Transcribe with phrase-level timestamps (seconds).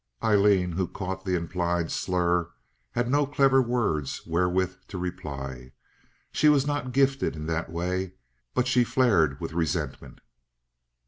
[0.23, 2.49] Aileen, who caught the implied slur,
[2.93, 5.73] had no clever words wherewith to reply.
[6.31, 8.13] She was not gifted in that way,
[8.55, 10.19] but she flared with resentment.